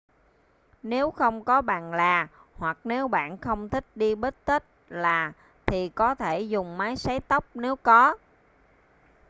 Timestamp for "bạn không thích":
3.07-3.85